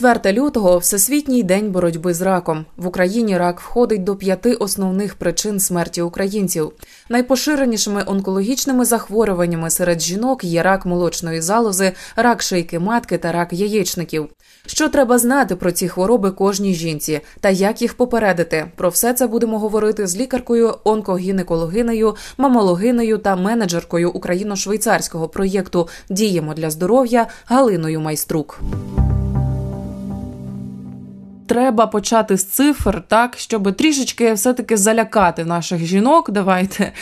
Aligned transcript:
4 0.00 0.32
лютого 0.32 0.78
всесвітній 0.78 1.42
день 1.42 1.70
боротьби 1.70 2.14
з 2.14 2.20
раком. 2.20 2.64
В 2.76 2.86
Україні 2.86 3.38
рак 3.38 3.60
входить 3.60 4.04
до 4.04 4.16
п'яти 4.16 4.54
основних 4.54 5.14
причин 5.14 5.60
смерті 5.60 6.02
українців. 6.02 6.72
Найпоширенішими 7.08 8.02
онкологічними 8.06 8.84
захворюваннями 8.84 9.70
серед 9.70 10.02
жінок 10.02 10.44
є 10.44 10.62
рак 10.62 10.86
молочної 10.86 11.40
залози, 11.40 11.92
рак 12.16 12.42
шийки 12.42 12.78
матки 12.78 13.18
та 13.18 13.32
рак 13.32 13.52
яєчників. 13.52 14.28
Що 14.66 14.88
треба 14.88 15.18
знати 15.18 15.56
про 15.56 15.72
ці 15.72 15.88
хвороби 15.88 16.30
кожній 16.30 16.74
жінці 16.74 17.20
та 17.40 17.48
як 17.50 17.82
їх 17.82 17.94
попередити? 17.94 18.66
Про 18.76 18.88
все 18.88 19.14
це 19.14 19.26
будемо 19.26 19.58
говорити 19.58 20.06
з 20.06 20.16
лікаркою, 20.16 20.74
онкогінекологинею, 20.84 22.16
мамологинею 22.38 23.18
та 23.18 23.36
менеджеркою 23.36 24.10
україно-швейцарського 24.10 25.28
проєкту 25.28 25.88
Діємо 26.10 26.54
для 26.54 26.70
здоров'я 26.70 27.26
Галиною 27.46 28.00
Майструк 28.00 28.60
треба 31.46 31.86
почати 31.86 32.36
з 32.36 32.44
цифр, 32.44 33.02
так, 33.08 33.36
щоб 33.36 33.76
трішечки 33.76 34.32
все-таки 34.32 34.76
залякати 34.76 35.44
наших 35.44 35.84
жінок. 35.84 36.30
Давайте. 36.30 36.92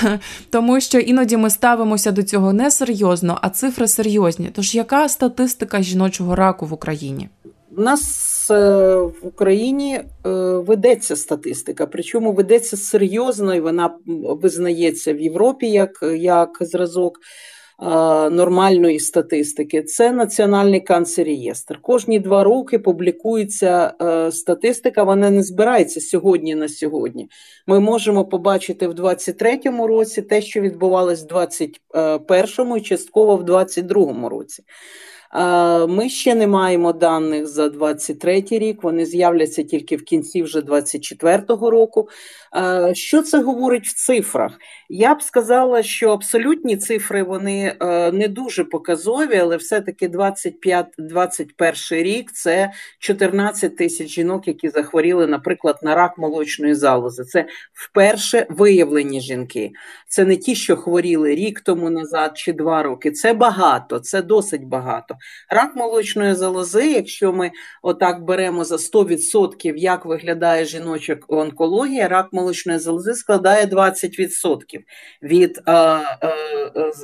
Тому 0.50 0.80
що 0.80 0.98
іноді 0.98 1.36
ми 1.36 1.50
ставимося 1.50 2.12
до 2.12 2.22
цього 2.22 2.52
не 2.52 2.70
серйозно, 2.70 3.38
а 3.42 3.50
цифри 3.50 3.88
серйозні. 3.88 4.50
Тож 4.54 4.74
яка 4.74 5.08
статистика 5.08 5.82
жіночого 5.82 6.34
раку 6.34 6.66
в 6.66 6.72
Україні? 6.72 7.28
У 7.76 7.80
нас 7.80 8.50
е, 8.50 8.96
в 8.96 9.14
Україні 9.22 9.94
е, 9.94 10.04
ведеться 10.66 11.16
статистика, 11.16 11.86
причому 11.86 12.32
ведеться 12.32 12.76
серйозно, 12.76 13.54
і 13.54 13.60
вона 13.60 13.90
визнається 14.06 15.12
в 15.12 15.20
Європі 15.20 15.66
як, 15.70 15.90
як 16.16 16.58
зразок 16.60 17.18
нормальної 18.30 19.00
статистики. 19.00 19.82
Це 19.82 20.12
Національний 20.12 20.80
канцерієстр. 20.80 21.78
Кожні 21.82 22.18
два 22.18 22.44
роки 22.44 22.78
публікується 22.78 23.94
е, 24.02 24.32
статистика, 24.32 25.02
вона 25.02 25.30
не 25.30 25.42
збирається 25.42 26.00
сьогодні 26.00 26.54
на 26.54 26.68
сьогодні. 26.68 27.28
Ми 27.66 27.80
можемо 27.80 28.24
побачити 28.24 28.88
в 28.88 28.94
2023 28.94 29.86
році 29.86 30.22
те, 30.22 30.42
що 30.42 30.60
відбувалось 30.60 31.24
в 31.24 31.26
2021 31.26 32.76
і 32.76 32.80
частково 32.80 33.36
в 33.36 33.44
2022 33.44 34.28
році. 34.28 34.62
Ми 35.88 36.08
ще 36.08 36.34
не 36.34 36.46
маємо 36.46 36.92
даних 36.92 37.46
за 37.46 37.68
23 37.68 38.44
рік. 38.50 38.82
Вони 38.82 39.06
з'являться 39.06 39.62
тільки 39.62 39.96
в 39.96 40.04
кінці 40.04 40.42
вже 40.42 40.60
24-го 40.60 41.70
року. 41.70 42.08
Що 42.92 43.22
це 43.22 43.42
говорить 43.42 43.86
в 43.86 43.94
цифрах? 43.94 44.52
Я 44.88 45.14
б 45.14 45.22
сказала, 45.22 45.82
що 45.82 46.10
абсолютні 46.10 46.76
цифри 46.76 47.22
вони 47.22 47.76
е, 47.80 48.12
не 48.12 48.28
дуже 48.28 48.64
показові, 48.64 49.36
але 49.36 49.56
все-таки 49.56 50.08
25-21 50.08 52.02
рік 52.02 52.32
це 52.32 52.70
14 52.98 53.76
тисяч 53.76 54.08
жінок, 54.08 54.48
які 54.48 54.68
захворіли, 54.68 55.26
наприклад, 55.26 55.78
на 55.82 55.94
рак 55.94 56.18
молочної 56.18 56.74
залози. 56.74 57.24
Це 57.24 57.46
вперше 57.72 58.46
виявлені 58.50 59.20
жінки. 59.20 59.70
Це 60.08 60.24
не 60.24 60.36
ті, 60.36 60.54
що 60.54 60.76
хворіли 60.76 61.34
рік 61.34 61.60
тому 61.60 61.90
назад 61.90 62.38
чи 62.38 62.52
два 62.52 62.82
роки. 62.82 63.10
Це 63.10 63.32
багато, 63.32 63.98
це 63.98 64.22
досить 64.22 64.64
багато. 64.64 65.17
Рак 65.50 65.76
молочної 65.76 66.34
залози, 66.34 66.92
якщо 66.92 67.32
ми 67.32 67.50
отак 67.82 68.24
беремо 68.24 68.64
за 68.64 68.76
100%, 68.76 69.76
як 69.76 70.04
виглядає 70.04 70.64
жіноча 70.64 71.18
онкологія, 71.28 72.08
рак 72.08 72.32
молочної 72.32 72.78
залози 72.78 73.14
складає 73.14 73.66
20% 73.66 74.60
від 75.22 75.60
е, 75.66 75.72
е, 75.72 76.00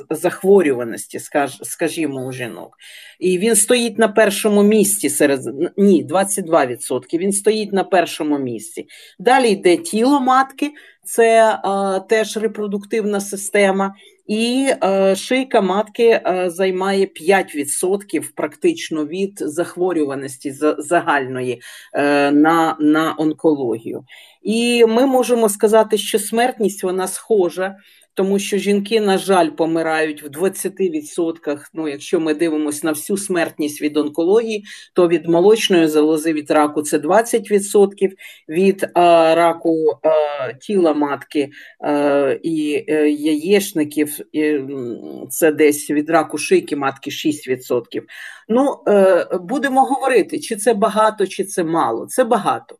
захворюваності, 0.09 1.19
скаж, 1.19 1.59
скажімо, 1.63 2.25
у 2.25 2.31
жінок. 2.31 2.77
І 3.19 3.37
він 3.37 3.55
стоїть 3.55 3.97
на 3.97 4.07
першому 4.07 4.63
місці 4.63 5.09
серед 5.09 5.41
ні, 5.77 6.05
22%. 6.05 7.17
Він 7.17 7.33
стоїть 7.33 7.73
на 7.73 7.83
першому 7.83 8.39
місці. 8.39 8.87
Далі 9.19 9.49
йде 9.49 9.77
тіло 9.77 10.19
матки, 10.19 10.71
це 11.03 11.53
е, 11.53 11.99
теж 12.09 12.37
репродуктивна 12.37 13.21
система. 13.21 13.95
І 14.27 14.71
е, 14.83 15.15
шийка 15.15 15.61
матки 15.61 16.03
е, 16.03 16.49
займає 16.49 17.05
5% 17.05 18.31
практично 18.35 19.05
від 19.05 19.33
захворюваності 19.37 20.53
загальної 20.77 21.61
е, 21.93 22.31
на 22.31 22.75
на 22.79 23.15
онкологію. 23.17 24.05
І 24.41 24.85
ми 24.85 25.05
можемо 25.05 25.49
сказати, 25.49 25.97
що 25.97 26.19
смертність 26.19 26.83
вона 26.83 27.07
схожа 27.07 27.75
тому 28.15 28.39
що 28.39 28.57
жінки, 28.57 29.01
на 29.01 29.17
жаль, 29.17 29.49
помирають 29.49 30.23
в 30.23 30.27
20%. 30.27 31.59
Ну, 31.73 31.87
якщо 31.87 32.19
ми 32.19 32.33
дивимося 32.33 32.81
на 32.83 32.91
всю 32.91 33.17
смертність 33.17 33.81
від 33.81 33.97
онкології, 33.97 34.63
то 34.93 35.07
від 35.07 35.27
молочної 35.27 35.87
залози 35.87 36.33
від 36.33 36.51
раку 36.51 36.81
це 36.81 36.97
20%, 36.97 38.11
від 38.49 38.87
а, 38.93 39.35
раку 39.35 39.99
а, 40.03 40.53
тіла 40.53 40.93
матки 40.93 41.49
а, 41.79 42.35
і 42.43 42.85
е, 42.87 43.09
яєчників 43.09 44.19
і, 44.31 44.59
це 45.29 45.51
десь 45.51 45.89
від 45.89 46.09
раку 46.09 46.37
шийки 46.37 46.75
матки 46.75 47.09
6%. 47.09 47.81
Ну, 48.49 48.83
е, 48.87 49.27
будемо 49.41 49.83
говорити, 49.83 50.39
чи 50.39 50.55
це 50.55 50.73
багато, 50.73 51.27
чи 51.27 51.43
це 51.43 51.63
мало. 51.63 52.05
Це 52.05 52.23
багато. 52.23 52.75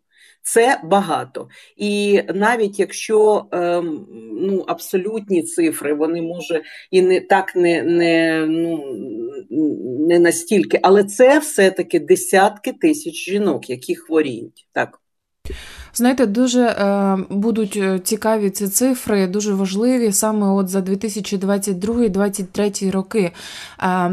Це 0.47 0.81
багато. 0.83 1.49
І 1.77 2.21
навіть 2.33 2.79
якщо 2.79 3.45
ем, 3.51 4.07
ну, 4.41 4.63
абсолютні 4.67 5.43
цифри, 5.43 5.93
вони 5.93 6.21
може 6.21 6.61
і 6.91 7.01
не 7.01 7.21
так 7.21 7.55
не 7.55 7.83
не, 7.83 8.45
ну, 8.47 8.85
не 10.07 10.19
настільки, 10.19 10.79
але 10.83 11.03
це 11.03 11.39
все-таки 11.39 11.99
десятки 11.99 12.73
тисяч 12.73 13.15
жінок, 13.15 13.69
які 13.69 13.95
хворіють. 13.95 14.67
Так. 14.71 14.99
Знаєте, 15.97 16.25
дуже 16.25 16.61
е, 16.61 17.17
будуть 17.29 17.77
е, 17.77 17.99
цікаві 17.99 18.49
ці 18.49 18.67
цифри, 18.67 19.27
дуже 19.27 19.53
важливі 19.53 20.11
саме 20.11 20.47
от 20.47 20.69
за 20.69 20.79
2022-2023 20.79 22.91
роки. 22.91 23.31
Е, 23.83 24.09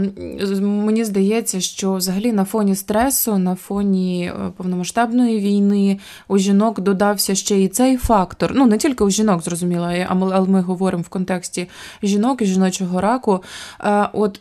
мені 0.60 1.04
здається, 1.04 1.60
що 1.60 1.94
взагалі 1.94 2.32
на 2.32 2.44
фоні 2.44 2.75
стресу, 2.75 3.38
на 3.38 3.54
фоні 3.54 4.32
е, 4.34 4.37
повномасштабної 4.56 5.41
війни 5.41 5.98
у 6.28 6.38
жінок 6.38 6.81
додався 6.81 7.34
ще 7.34 7.60
і 7.60 7.69
цей 7.69 7.97
фактор. 7.97 8.53
Ну 8.54 8.66
не 8.66 8.78
тільки 8.78 9.04
у 9.04 9.10
жінок, 9.10 9.43
зрозуміло, 9.43 9.93
але 10.09 10.49
ми 10.49 10.60
говоримо 10.60 11.03
в 11.03 11.09
контексті 11.09 11.69
жінок 12.03 12.43
і 12.43 12.47
жіночого 12.47 13.00
раку. 13.00 13.43
Е, 13.81 14.09
от 14.12 14.41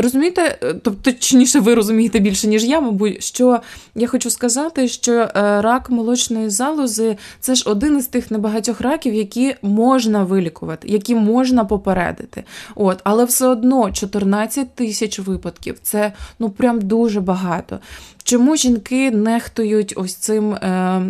Розумієте, 0.00 0.58
е, 0.62 0.74
тобто, 0.74 1.12
точніше, 1.12 1.60
ви 1.60 1.74
розумієте 1.74 2.18
більше, 2.18 2.48
ніж 2.48 2.64
я, 2.64 2.80
мабуть, 2.80 3.22
що 3.22 3.60
я 3.94 4.06
хочу 4.06 4.30
сказати, 4.30 4.88
що 4.88 5.12
е, 5.12 5.30
рак 5.62 5.90
молочної 5.90 6.50
залози 6.50 7.16
це 7.40 7.54
ж 7.54 7.70
один 7.70 7.98
із 7.98 8.06
тих 8.06 8.30
небагатьох 8.30 8.80
раків, 8.80 9.14
які 9.14 9.54
можна 9.62 10.24
вилікувати, 10.24 10.88
які 10.88 11.14
можна 11.14 11.64
попередити. 11.64 12.44
От, 12.74 12.98
Але 13.04 13.24
все 13.24 13.46
одно 13.46 13.92
14 13.92 14.74
тисяч 14.74 15.18
випадків 15.18 15.76
це 15.82 16.12
ну 16.38 16.50
прям 16.50 16.80
дуже 16.80 17.20
багато. 17.20 17.78
Чому 18.22 18.56
жінки 18.56 19.10
нехтують 19.10 19.94
ось 19.96 20.14
цим? 20.14 20.54
Е, 20.54 21.02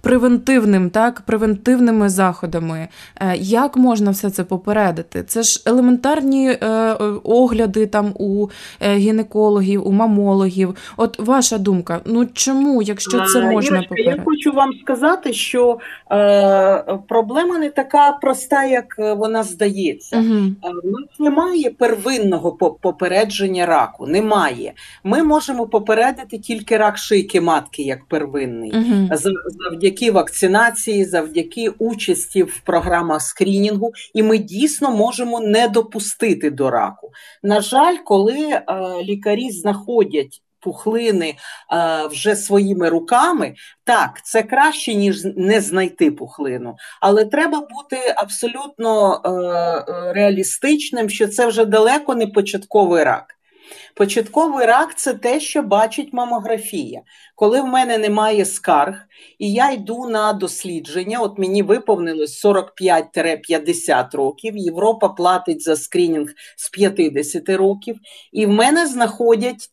превентивним, 0.00 0.90
так, 0.90 1.20
превентивними 1.20 2.08
заходами. 2.08 2.88
Е, 3.20 3.36
як 3.36 3.76
можна 3.76 4.10
все 4.10 4.30
це 4.30 4.44
попередити? 4.44 5.22
Це 5.22 5.42
ж 5.42 5.62
елементарні 5.66 6.50
е, 6.50 6.92
огляди 7.24 7.86
там 7.86 8.12
у 8.14 8.48
е, 8.80 8.94
гінекологів, 8.94 9.88
у 9.88 9.92
мамологів. 9.92 10.74
От 10.96 11.18
ваша 11.18 11.58
думка, 11.58 12.00
ну 12.04 12.26
чому, 12.32 12.82
якщо 12.82 13.10
це 13.26 13.40
можна 13.40 13.76
Ірочка, 13.76 13.88
попередити? 13.88 14.16
Я 14.18 14.24
хочу 14.24 14.52
вам 14.52 14.70
сказати, 14.82 15.32
що 15.32 15.78
е, 16.12 16.98
проблема 17.08 17.58
не 17.58 17.70
така 17.70 18.12
проста, 18.12 18.64
як 18.64 18.94
вона 18.98 19.42
здається. 19.42 20.16
Угу. 20.18 20.70
У 20.84 20.90
нас 20.90 21.18
немає 21.18 21.70
первинного 21.70 22.52
попередження 22.80 23.66
раку. 23.66 24.06
Немає. 24.06 24.72
Ми 25.04 25.22
можемо 25.22 25.66
попередити 25.66 26.38
тільки 26.38 26.76
рак 26.76 26.98
шийки 26.98 27.40
матки 27.40 27.82
як 27.82 28.04
первинний. 28.04 28.70
Угу. 28.70 29.08
Завдяки 29.64 30.10
вакцинації, 30.10 31.04
завдяки 31.04 31.68
участі 31.68 32.42
в 32.42 32.60
програмах 32.60 33.22
скрінінгу, 33.22 33.92
і 34.14 34.22
ми 34.22 34.38
дійсно 34.38 34.90
можемо 34.90 35.40
не 35.40 35.68
допустити 35.68 36.50
до 36.50 36.70
раку. 36.70 37.12
На 37.42 37.60
жаль, 37.60 37.96
коли 38.04 38.40
е, 38.40 38.64
лікарі 39.02 39.50
знаходять 39.50 40.42
пухлини 40.60 41.34
е, 41.72 42.06
вже 42.06 42.36
своїми 42.36 42.88
руками, 42.88 43.54
так, 43.84 44.24
це 44.24 44.42
краще, 44.42 44.94
ніж 44.94 45.24
не 45.24 45.60
знайти 45.60 46.10
пухлину, 46.10 46.76
але 47.00 47.24
треба 47.24 47.60
бути 47.60 48.14
абсолютно 48.16 49.20
е, 49.24 49.30
е 49.30 50.12
реалістичним, 50.12 51.10
що 51.10 51.28
це 51.28 51.46
вже 51.46 51.64
далеко 51.64 52.14
не 52.14 52.26
початковий 52.26 53.04
рак. 53.04 53.39
Початковий 53.94 54.66
рак 54.66 54.98
це 54.98 55.14
те, 55.14 55.40
що 55.40 55.62
бачить 55.62 56.12
мамографія. 56.12 57.02
Коли 57.34 57.60
в 57.60 57.66
мене 57.66 57.98
немає 57.98 58.44
скарг, 58.44 59.06
і 59.38 59.52
я 59.52 59.70
йду 59.70 60.08
на 60.08 60.32
дослідження, 60.32 61.20
от 61.20 61.38
мені 61.38 61.62
виповнилось 61.62 62.44
45-50 62.44 64.16
років, 64.16 64.56
Європа 64.56 65.08
платить 65.08 65.62
за 65.62 65.76
скринінг 65.76 66.28
з 66.56 66.70
50 66.70 67.48
років, 67.48 67.96
і 68.32 68.46
в 68.46 68.50
мене 68.50 68.86
знаходять 68.86 69.70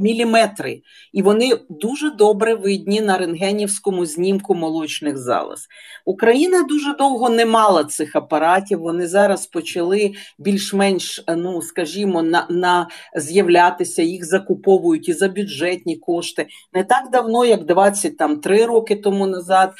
міліметри, 0.00 0.82
і 1.12 1.22
вони 1.22 1.50
дуже 1.68 2.10
добре 2.10 2.54
видні 2.54 3.00
на 3.00 3.18
рентгенівському 3.18 4.06
знімку 4.06 4.54
молочних 4.54 5.18
залоз. 5.18 5.68
Україна 6.04 6.62
дуже 6.62 6.94
довго 6.94 7.28
не 7.28 7.46
мала 7.46 7.84
цих 7.84 8.16
апаратів. 8.16 8.80
Вони 8.80 9.06
зараз 9.06 9.46
почали 9.46 10.12
більш-менш, 10.38 11.24
ну 11.36 11.62
скажімо, 11.62 12.22
на, 12.22 12.46
на 12.50 12.88
з'являтися, 13.16 14.02
їх 14.02 14.24
закуповують 14.24 15.08
і 15.08 15.12
за 15.12 15.28
бюджетні 15.28 15.96
кошти. 15.96 16.46
Не 16.74 16.84
так 16.84 17.10
давно, 17.12 17.44
як 17.44 17.64
23 17.64 18.66
роки 18.66 18.96
тому 18.96 19.26
назад, 19.26 19.72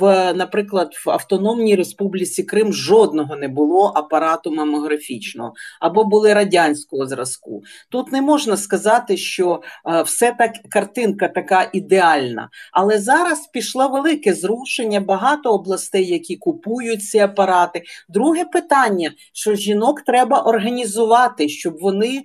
в, 0.00 0.32
наприклад, 0.34 0.92
в 1.06 1.10
Автономній 1.10 1.76
Республіці 1.76 2.42
Крим 2.42 2.72
жодного 2.72 3.36
не 3.36 3.48
було 3.48 3.92
апарату 3.96 4.50
мамографічного 4.50 5.52
або 5.80 6.04
були 6.04 6.34
радянського 6.34 7.06
зразку. 7.06 7.62
Тут 7.90 8.12
не 8.12 8.22
можна 8.22 8.56
сказати, 8.56 8.75
що 9.16 9.60
все 10.04 10.34
так 10.38 10.52
картинка 10.70 11.28
така 11.28 11.70
ідеальна, 11.72 12.48
але 12.72 12.98
зараз 12.98 13.46
пішло 13.52 13.88
велике 13.88 14.34
зрушення, 14.34 15.00
багато 15.00 15.50
областей, 15.54 16.06
які 16.06 16.36
купують 16.36 17.02
ці 17.02 17.18
апарати. 17.18 17.82
Друге 18.08 18.44
питання: 18.44 19.12
що 19.32 19.54
жінок 19.54 20.00
треба 20.00 20.40
організувати, 20.40 21.48
щоб 21.48 21.78
вони 21.80 22.22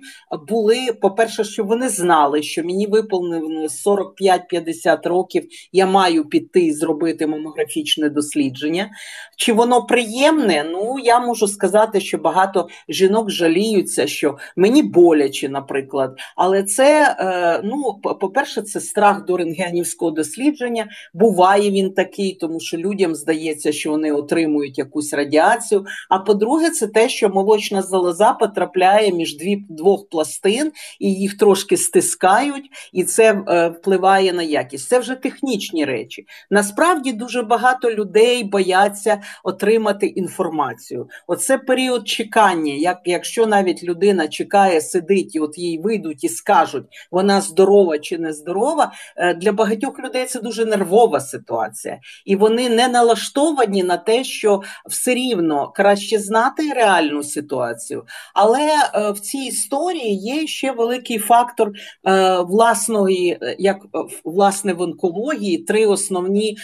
були, 0.48 0.92
по-перше, 1.00 1.44
щоб 1.44 1.66
вони 1.66 1.88
знали, 1.88 2.42
що 2.42 2.64
мені 2.64 2.86
виповнено 2.86 3.66
45-50 3.66 5.08
років, 5.08 5.48
я 5.72 5.86
маю 5.86 6.24
піти 6.24 6.60
і 6.60 6.72
зробити 6.72 7.26
мамографічне 7.26 8.08
дослідження. 8.08 8.90
Чи 9.36 9.52
воно 9.52 9.82
приємне? 9.82 10.64
Ну, 10.72 10.98
я 11.04 11.20
можу 11.20 11.48
сказати, 11.48 12.00
що 12.00 12.18
багато 12.18 12.68
жінок 12.88 13.30
жаліються, 13.30 14.06
що 14.06 14.38
мені 14.56 14.82
боляче, 14.82 15.48
наприклад. 15.48 16.18
Але 16.44 16.62
це, 16.62 17.16
е, 17.18 17.60
ну, 17.64 18.00
по-перше, 18.20 18.62
це 18.62 18.80
страх 18.80 19.24
до 19.26 19.36
рентгенівського 19.36 20.10
дослідження. 20.10 20.88
Буває 21.14 21.70
він 21.70 21.92
такий, 21.92 22.38
тому 22.40 22.60
що 22.60 22.76
людям 22.76 23.14
здається, 23.14 23.72
що 23.72 23.90
вони 23.90 24.12
отримують 24.12 24.78
якусь 24.78 25.12
радіацію. 25.12 25.84
А 26.08 26.18
по-друге, 26.18 26.70
це 26.70 26.86
те, 26.86 27.08
що 27.08 27.28
молочна 27.28 27.82
залоза 27.82 28.32
потрапляє 28.32 29.12
між 29.12 29.36
дві 29.36 29.64
двох 29.68 30.08
пластин 30.08 30.72
і 31.00 31.12
їх 31.14 31.38
трошки 31.38 31.76
стискають, 31.76 32.64
і 32.92 33.04
це 33.04 33.42
е, 33.48 33.68
впливає 33.68 34.32
на 34.32 34.42
якість. 34.42 34.88
Це 34.88 34.98
вже 34.98 35.14
технічні 35.14 35.84
речі. 35.84 36.24
Насправді 36.50 37.12
дуже 37.12 37.42
багато 37.42 37.90
людей 37.90 38.44
бояться 38.44 39.20
отримати 39.44 40.06
інформацію. 40.06 41.08
Оце 41.26 41.58
період 41.58 42.08
чекання. 42.08 42.72
Як 42.72 42.98
якщо 43.04 43.46
навіть 43.46 43.84
людина 43.84 44.28
чекає, 44.28 44.80
сидить 44.80 45.34
і 45.34 45.40
от 45.40 45.58
їй 45.58 45.78
вийдуть 45.78 46.21
і 46.24 46.28
скажуть, 46.28 46.84
вона 47.10 47.40
здорова 47.40 47.98
чи 47.98 48.18
не 48.18 48.32
здорова, 48.32 48.92
е, 49.16 49.34
для 49.34 49.52
багатьох 49.52 49.98
людей 49.98 50.26
це 50.26 50.40
дуже 50.40 50.64
нервова 50.64 51.20
ситуація, 51.20 52.00
і 52.24 52.36
вони 52.36 52.68
не 52.68 52.88
налаштовані 52.88 53.82
на 53.82 53.96
те, 53.96 54.24
що 54.24 54.62
все 54.90 55.14
рівно 55.14 55.72
краще 55.74 56.18
знати 56.18 56.72
реальну 56.72 57.22
ситуацію. 57.22 58.04
Але 58.34 58.68
е, 58.94 59.10
в 59.10 59.20
цій 59.20 59.38
історії 59.38 60.16
є 60.16 60.46
ще 60.46 60.72
великий 60.72 61.18
фактор 61.18 61.72
е, 62.08 62.38
власної, 62.40 63.38
як 63.58 63.78
власне 64.24 64.72
в 64.72 64.80
онкології, 64.80 65.58
три 65.58 65.86
основні 65.86 66.56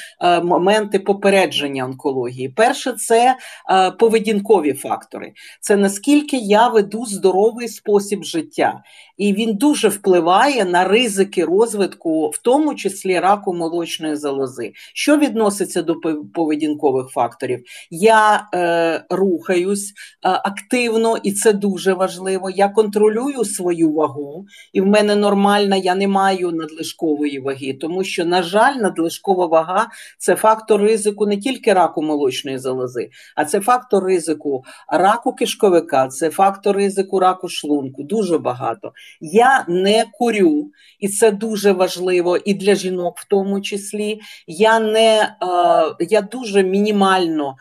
моменти 0.43 0.99
попередження 0.99 1.85
онкології. 1.85 2.49
Перше, 2.49 2.93
це 2.93 3.37
поведінкові 3.99 4.73
фактори. 4.73 5.33
Це 5.61 5.77
наскільки 5.77 6.37
я 6.37 6.69
веду 6.69 7.07
здоровий 7.07 7.69
спосіб 7.69 8.25
життя, 8.25 8.83
і 9.17 9.33
він 9.33 9.48
дуже 9.55 9.89
впливає 9.89 10.65
на 10.65 10.85
ризики 10.85 11.45
розвитку, 11.45 12.31
в 12.31 12.39
тому 12.39 12.75
числі 12.75 13.19
раку 13.19 13.55
молочної 13.55 14.17
залози. 14.17 14.73
Що 14.95 15.17
відноситься 15.17 15.83
до 15.83 15.97
поведінкових 16.35 17.09
факторів? 17.09 17.65
Я 17.91 18.49
е, 18.55 19.05
рухаюсь 19.11 19.93
е, 19.93 20.29
активно, 20.29 21.17
і 21.23 21.33
це 21.33 21.53
дуже 21.53 21.93
важливо. 21.93 22.51
Я 22.51 22.69
контролюю 22.69 23.45
свою 23.45 23.93
вагу, 23.93 24.47
і 24.73 24.81
в 24.81 24.87
мене 24.87 25.17
нормальна, 25.17 25.77
я 25.77 25.95
не 25.95 26.09
маю 26.09 26.51
надлишкової 26.51 27.41
ваги, 27.41 27.73
тому 27.81 28.05
що, 28.05 28.25
на 28.25 28.43
жаль, 28.43 28.75
надлишкова 28.75 29.47
вага 29.47 29.89
це 30.19 30.37
фактор 30.37 30.81
ризику 30.81 31.27
не 31.27 31.37
тільки 31.37 31.73
раку 31.73 32.03
молочної 32.03 32.59
залози, 32.59 33.11
а 33.37 33.45
це 33.45 33.61
фактор 33.61 34.05
ризику 34.05 34.65
раку 34.89 35.33
кишковика, 35.33 36.09
це 36.09 36.31
фактор 36.31 36.77
ризику 36.77 37.21
раку 37.21 37.49
шлунку. 37.49 38.03
Дуже 38.03 38.39
багато. 38.39 38.93
Я 39.39 39.65
не 39.69 40.05
курю, 40.13 40.71
і 41.01 41.09
це 41.09 41.31
дуже 41.31 41.73
важливо 41.73 42.37
і 42.37 42.55
для 42.55 42.75
жінок, 42.75 43.19
в 43.19 43.29
тому 43.29 43.61
числі. 43.61 44.21
Я 44.47 44.81
не 44.81 45.19
е, 45.21 46.07
я 46.09 46.21
дуже 46.23 46.63
мінімально. 46.63 47.57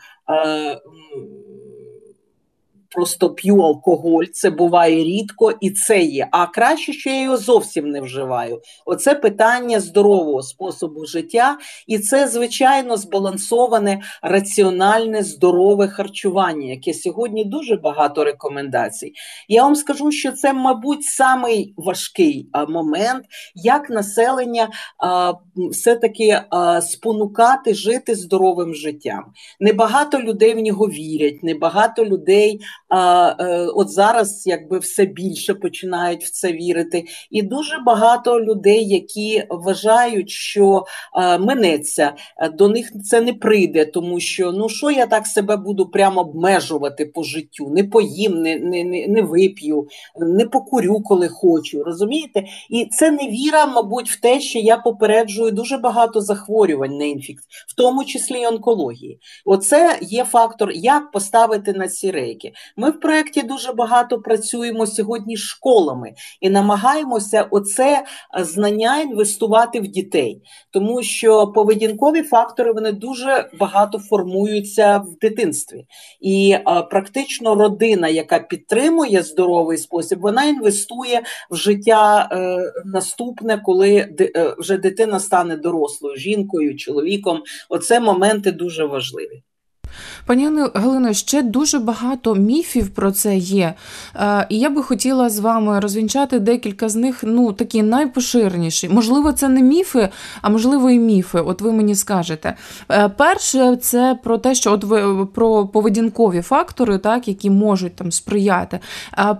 Просто 2.94 3.30
п'ю 3.30 3.60
алкоголь, 3.60 4.24
це 4.32 4.50
буває 4.50 5.04
рідко, 5.04 5.52
і 5.60 5.70
це 5.70 6.00
є. 6.00 6.28
А 6.30 6.46
краще, 6.46 6.92
що 6.92 7.10
я 7.10 7.22
його 7.22 7.36
зовсім 7.36 7.90
не 7.90 8.00
вживаю. 8.00 8.60
Оце 8.86 9.14
питання 9.14 9.80
здорового 9.80 10.42
способу 10.42 11.06
життя, 11.06 11.58
і 11.86 11.98
це, 11.98 12.28
звичайно, 12.28 12.96
збалансоване, 12.96 14.02
раціональне, 14.22 15.22
здорове 15.22 15.88
харчування, 15.88 16.70
яке 16.70 16.94
сьогодні 16.94 17.44
дуже 17.44 17.76
багато 17.76 18.24
рекомендацій. 18.24 19.12
Я 19.48 19.62
вам 19.62 19.74
скажу, 19.74 20.12
що 20.12 20.32
це, 20.32 20.52
мабуть, 20.52 21.04
самий 21.04 21.74
важкий 21.76 22.48
момент, 22.68 23.24
як 23.54 23.90
населення 23.90 24.68
все-таки 25.70 26.40
спонукати 26.80 27.74
жити 27.74 28.14
здоровим 28.14 28.74
життям. 28.74 29.24
Небагато 29.60 30.18
людей 30.20 30.54
в 30.54 30.58
нього 30.58 30.86
вірять, 30.86 31.42
небагато 31.42 32.04
людей 32.04 32.60
а, 32.88 33.34
е, 33.40 33.66
от 33.74 33.90
зараз 33.90 34.46
якби 34.46 34.78
все 34.78 35.04
більше 35.04 35.54
починають 35.54 36.24
в 36.24 36.30
це 36.30 36.52
вірити. 36.52 37.04
І 37.30 37.42
дуже 37.42 37.78
багато 37.86 38.40
людей, 38.40 38.88
які 38.88 39.44
вважають, 39.50 40.30
що 40.30 40.84
а, 41.12 41.38
минеться, 41.38 42.14
до 42.54 42.68
них 42.68 42.92
це 43.04 43.20
не 43.20 43.32
прийде, 43.32 43.84
тому 43.84 44.20
що 44.20 44.52
ну 44.52 44.68
що 44.68 44.90
я 44.90 45.06
так 45.06 45.26
себе 45.26 45.56
буду 45.56 45.86
прямо 45.86 46.20
обмежувати 46.20 47.06
по 47.06 47.22
життю, 47.22 47.70
не 47.70 47.84
поїм, 47.84 48.42
не, 48.42 48.58
не, 48.58 48.84
не, 48.84 49.06
не 49.06 49.22
вип'ю, 49.22 49.86
не 50.20 50.44
покурю, 50.44 51.00
коли 51.00 51.28
хочу. 51.28 51.84
Розумієте? 51.84 52.44
І 52.70 52.86
це 52.90 53.10
не 53.10 53.28
віра, 53.28 53.66
мабуть, 53.66 54.10
в 54.10 54.20
те, 54.20 54.40
що 54.40 54.58
я 54.58 54.76
попереджую 54.76 55.50
дуже 55.50 55.78
багато 55.78 56.20
захворювань 56.20 56.96
на 56.96 57.04
інфікт, 57.04 57.44
в 57.68 57.74
тому 57.76 58.04
числі 58.04 58.40
й 58.40 58.46
онкології. 58.46 59.20
Оце 59.44 59.98
є 60.02 60.24
фактор, 60.24 60.70
як 60.70 61.10
поставити 61.10 61.72
на 61.72 61.88
ці 61.88 62.10
рейки. 62.10 62.52
Ми 62.80 62.90
в 62.90 63.00
проєкті 63.00 63.42
дуже 63.42 63.72
багато 63.72 64.18
працюємо 64.18 64.86
сьогодні 64.86 65.36
з 65.36 65.40
школами 65.40 66.12
і 66.40 66.50
намагаємося 66.50 67.48
оце 67.50 68.04
знання 68.40 69.00
інвестувати 69.00 69.80
в 69.80 69.86
дітей, 69.86 70.42
тому 70.70 71.02
що 71.02 71.46
поведінкові 71.46 72.22
фактори 72.22 72.72
вони 72.72 72.92
дуже 72.92 73.50
багато 73.58 73.98
формуються 73.98 74.98
в 74.98 75.18
дитинстві. 75.20 75.86
І 76.20 76.56
а, 76.64 76.82
практично 76.82 77.54
родина, 77.54 78.08
яка 78.08 78.38
підтримує 78.38 79.22
здоровий 79.22 79.78
спосіб, 79.78 80.20
вона 80.20 80.44
інвестує 80.44 81.22
в 81.50 81.56
життя 81.56 82.28
е, 82.32 82.58
наступне, 82.84 83.62
коли 83.64 84.08
ди, 84.10 84.32
е, 84.36 84.54
вже 84.58 84.76
дитина 84.76 85.20
стане 85.20 85.56
дорослою 85.56 86.16
жінкою, 86.16 86.76
чоловіком. 86.76 87.42
Оце 87.68 88.00
моменти 88.00 88.52
дуже 88.52 88.84
важливі. 88.84 89.42
Пані 90.28 90.50
Галино, 90.74 91.12
ще 91.12 91.42
дуже 91.42 91.78
багато 91.78 92.34
міфів 92.34 92.88
про 92.88 93.12
це 93.12 93.36
є. 93.36 93.74
Е, 94.16 94.46
і 94.48 94.58
я 94.58 94.70
би 94.70 94.82
хотіла 94.82 95.30
з 95.30 95.38
вами 95.38 95.80
розвінчати 95.80 96.38
декілька 96.38 96.88
з 96.88 96.96
них, 96.96 97.20
ну, 97.22 97.52
такі 97.52 97.82
найпоширеніші. 97.82 98.88
Можливо, 98.88 99.32
це 99.32 99.48
не 99.48 99.62
міфи, 99.62 100.08
а 100.42 100.48
можливо, 100.48 100.90
і 100.90 100.98
міфи. 100.98 101.40
От 101.40 101.60
ви 101.60 101.72
мені 101.72 101.94
скажете. 101.94 102.54
Е, 102.90 103.08
перше, 103.08 103.76
це 103.76 104.18
про 104.22 104.38
те, 104.38 104.54
що 104.54 104.72
от 104.72 104.84
ви 104.84 105.26
про 105.26 105.66
поведінкові 105.66 106.42
фактори, 106.42 106.98
так, 106.98 107.28
які 107.28 107.50
можуть 107.50 107.96
там 107.96 108.12
сприяти, 108.12 108.80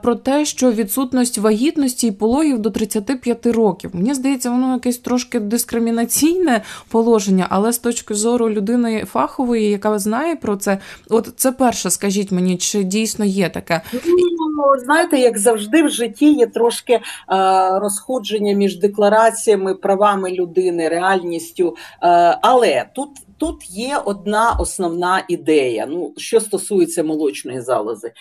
про 0.02 0.14
те, 0.14 0.44
що 0.44 0.72
відсутність 0.72 1.38
вагітності 1.38 2.06
і 2.06 2.12
пологів 2.12 2.58
до 2.58 2.70
35 2.70 3.46
років. 3.46 3.90
Мені 3.92 4.14
здається, 4.14 4.50
воно 4.50 4.72
якесь 4.72 4.98
трошки 4.98 5.40
дискримінаційне 5.40 6.62
положення, 6.88 7.46
але 7.50 7.72
з 7.72 7.78
точки 7.78 8.14
зору 8.14 8.50
людини 8.50 9.04
фахової, 9.04 9.70
яка 9.70 9.98
знає 9.98 10.36
про 10.36 10.56
це. 10.56 10.77
От 11.10 11.32
це 11.36 11.52
перше, 11.52 11.90
скажіть 11.90 12.32
мені, 12.32 12.56
чи 12.56 12.82
дійсно 12.82 13.24
є 13.24 13.48
таке? 13.48 13.80
Ну, 14.58 14.80
знаєте, 14.84 15.18
як 15.18 15.38
завжди 15.38 15.82
в 15.82 15.88
житті 15.88 16.32
є 16.32 16.46
трошки 16.46 16.92
е, 16.92 17.00
розходження 17.78 18.54
між 18.54 18.78
деклараціями, 18.78 19.74
правами 19.74 20.30
людини, 20.30 20.88
реальністю. 20.88 21.76
Е, 22.02 22.38
але 22.42 22.86
тут 22.94 23.08
тут 23.38 23.70
є 23.70 23.98
одна 24.04 24.56
основна 24.60 25.24
ідея. 25.28 25.86
Ну, 25.90 26.14
що 26.16 26.40
стосується 26.40 27.02
молочної 27.02 27.60
залози, 27.60 28.08
е, 28.08 28.12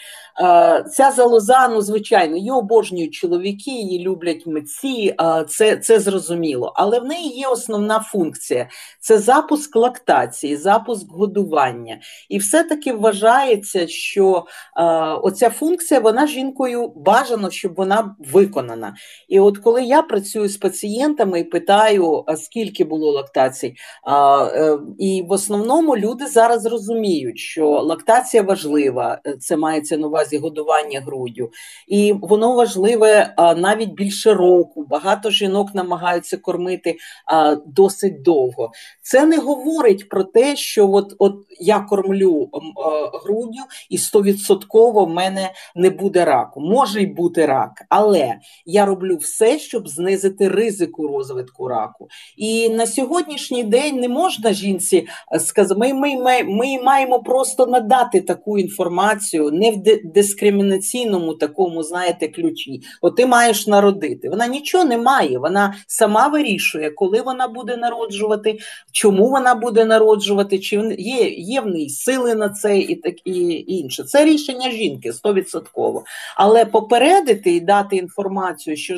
ця 0.91 1.11
залоза, 1.11 1.67
ну 1.67 1.81
звичайно, 1.81 2.37
її 2.37 2.51
обожнюють 2.51 3.13
чоловіки, 3.13 3.71
її 3.71 3.99
люблять 3.99 4.47
митці, 4.47 5.15
е, 5.21 5.45
це 5.49 5.77
це 5.77 5.99
зрозуміло. 5.99 6.73
Але 6.75 6.99
в 6.99 7.05
неї 7.05 7.29
є 7.29 7.47
основна 7.47 7.99
функція: 7.99 8.69
це 8.99 9.17
запуск 9.17 9.75
лактації, 9.75 10.57
запуск 10.57 11.11
годування. 11.11 11.99
І 12.29 12.37
все-таки 12.37 12.93
вважається, 12.93 13.87
що 13.87 14.45
е, 14.77 14.83
оця 15.13 15.49
функція 15.49 15.99
вона 15.99 16.27
жінкою 16.27 16.87
бажано, 16.95 17.51
щоб 17.51 17.75
вона 17.75 18.15
виконана. 18.19 18.95
І 19.27 19.39
от 19.39 19.57
коли 19.57 19.83
я 19.83 20.01
працюю 20.01 20.49
з 20.49 20.57
пацієнтами 20.57 21.39
і 21.39 21.43
питаю, 21.43 22.23
скільки 22.37 22.83
було 22.83 23.11
лактацій, 23.11 23.75
е, 24.07 24.77
і 25.07 25.21
в 25.21 25.31
основному 25.31 25.97
люди 25.97 26.27
зараз 26.27 26.65
розуміють, 26.65 27.39
що 27.39 27.69
лактація 27.69 28.43
важлива, 28.43 29.21
е, 29.27 29.37
це 29.39 29.57
мається 29.57 29.97
на 29.97 30.07
увазі 30.07 30.37
годування 30.37 31.01
груддю, 31.01 31.49
і 31.87 32.13
воно 32.21 32.55
важливе 32.55 33.33
навіть 33.57 33.93
більше 33.93 34.33
року. 34.33 34.85
Багато 34.89 35.29
жінок 35.29 35.75
намагаються 35.75 36.37
кормити 36.37 36.97
досить 37.65 38.21
довго. 38.21 38.71
Це 39.01 39.25
не 39.25 39.37
говорить 39.37 40.09
про 40.09 40.23
те, 40.23 40.55
що 40.55 40.91
от 40.91 41.15
от 41.19 41.35
я 41.59 41.79
кормлю 41.79 42.49
груддю 43.23 43.61
і 43.89 43.97
стовідсотково 43.97 45.05
в 45.05 45.09
мене 45.09 45.51
не 45.75 45.89
буде 45.89 46.25
раку. 46.25 46.61
Може 46.61 47.01
й 47.01 47.05
бути 47.05 47.45
рак, 47.45 47.85
але 47.89 48.35
я 48.65 48.85
роблю 48.85 49.17
все, 49.17 49.59
щоб 49.59 49.87
знизити 49.87 50.47
ризику 50.47 51.07
розвитку 51.07 51.67
раку. 51.67 52.07
І 52.37 52.69
на 52.69 52.87
сьогоднішній 52.87 53.63
день 53.63 53.99
не 53.99 54.09
можна 54.09 54.53
жінці 54.53 54.96
е, 55.35 55.39
сказати, 55.39 55.79
ми, 55.79 55.93
ми, 55.93 56.15
ми, 56.15 56.43
ми 56.43 56.83
маємо 56.83 57.19
просто 57.19 57.65
надати 57.65 58.21
таку 58.21 58.57
інформацію 58.57 59.51
не 59.51 59.71
в 59.71 59.77
дискримінаційному 60.03 61.33
такому, 61.33 61.83
знаєте, 61.83 62.27
ключі. 62.27 62.81
От 63.01 63.15
ти 63.15 63.25
маєш 63.25 63.67
народити. 63.67 64.29
Вона 64.29 64.47
нічого 64.47 64.83
не 64.83 64.97
має, 64.97 65.39
вона 65.39 65.73
сама 65.87 66.27
вирішує, 66.27 66.89
коли 66.89 67.21
вона 67.21 67.47
буде 67.47 67.77
народжувати, 67.77 68.57
чому 68.91 69.29
вона 69.29 69.55
буде 69.55 69.85
народжувати, 69.85 70.59
чи 70.59 70.95
є 70.97 71.29
є 71.29 71.61
в 71.61 71.67
неї 71.67 71.89
сили 71.89 72.35
на 72.35 72.49
це 72.49 72.79
і 72.79 72.95
так 72.95 73.15
і 73.25 73.65
інше. 73.67 74.03
Це 74.03 74.25
рішення 74.25 74.71
жінки 74.71 75.11
100%. 75.11 76.01
Але 76.35 76.65
попередити 76.65 77.51
і 77.55 77.59
дати 77.59 77.95
інформацію, 77.95 78.77
що 78.77 78.97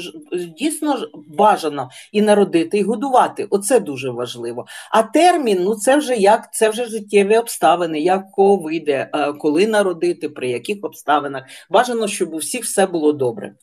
дійсно 0.58 0.98
бажано 1.28 1.90
і 2.12 2.22
народити, 2.22 2.78
і 2.78 2.84
годувати. 2.84 3.48
Оце 3.50 3.80
дуже 3.80 4.10
важливо. 4.10 4.66
А 4.92 5.04
термін 5.04 5.58
ну 5.62 5.76
це 5.76 5.89
вже 5.98 6.16
як 6.16 6.54
це 6.54 6.70
вже 6.70 6.86
життєві 6.86 7.38
обставини, 7.38 8.00
як 8.00 8.32
кого 8.32 8.58
вийде, 8.58 9.10
е, 9.14 9.34
коли 9.34 9.68
народити, 9.68 10.30
при 10.30 10.50
яких 10.50 10.78
обставинах. 10.82 11.44
Бажано, 11.70 12.08
щоб 12.08 12.34
у 12.34 12.38
всіх 12.38 12.64
все 12.64 12.86
було 12.86 13.14
добре. 13.14 13.56